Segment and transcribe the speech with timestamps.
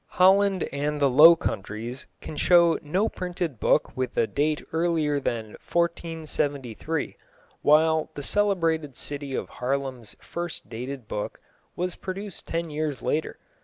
[0.13, 5.49] Holland and the Low Countries can show no printed book with a date earlier than
[5.61, 7.17] 1473,
[7.61, 11.39] while the celebrated city of Haarlem's first dated book
[11.75, 13.37] was produced ten years later.